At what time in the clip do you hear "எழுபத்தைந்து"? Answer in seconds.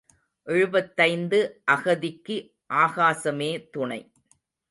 0.47-1.39